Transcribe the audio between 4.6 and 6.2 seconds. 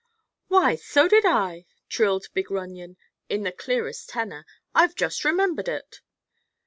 "I've just remembered it."